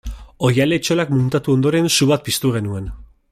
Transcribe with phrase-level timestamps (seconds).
[0.47, 2.89] Oihal-etxolak muntatu ondoren su bat piztu genuen.